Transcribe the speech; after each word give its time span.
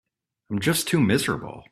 I'm 0.49 0.59
just 0.59 0.87
too 0.87 0.99
miserable. 0.99 1.63